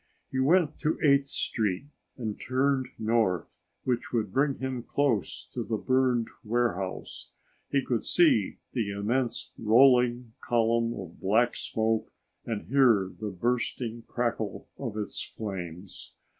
[0.31, 1.85] He went to Eighth Street
[2.17, 7.29] and turned north, which would bring him close to the burned warehouse.
[7.69, 12.11] He could see the immense, rolling column of black smoke
[12.47, 16.15] and hear the bursting crackle of its flames.